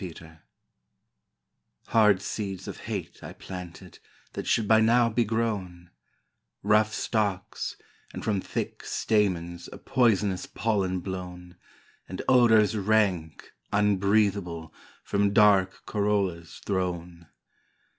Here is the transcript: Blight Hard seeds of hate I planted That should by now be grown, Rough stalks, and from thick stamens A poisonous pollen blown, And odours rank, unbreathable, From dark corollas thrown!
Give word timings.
Blight 0.01 0.23
Hard 1.89 2.23
seeds 2.23 2.67
of 2.67 2.79
hate 2.89 3.21
I 3.23 3.33
planted 3.33 3.99
That 4.33 4.47
should 4.47 4.67
by 4.67 4.81
now 4.81 5.09
be 5.09 5.23
grown, 5.23 5.91
Rough 6.63 6.91
stalks, 6.91 7.75
and 8.11 8.23
from 8.23 8.41
thick 8.41 8.83
stamens 8.83 9.69
A 9.71 9.77
poisonous 9.77 10.47
pollen 10.47 11.01
blown, 11.01 11.55
And 12.09 12.23
odours 12.27 12.75
rank, 12.75 13.51
unbreathable, 13.71 14.73
From 15.03 15.33
dark 15.33 15.85
corollas 15.85 16.61
thrown! 16.65 17.27